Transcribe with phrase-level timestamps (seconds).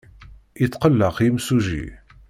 [0.61, 1.83] Yetqelleq yimsujji.